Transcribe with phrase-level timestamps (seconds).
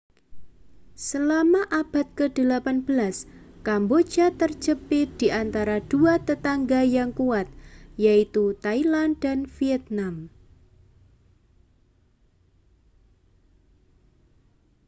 [1.07, 3.29] selama abad ke-18
[3.67, 7.45] kamboja terjepit di antara dua tetangga yang kuat
[8.05, 10.33] yaitu thailand dan vietnam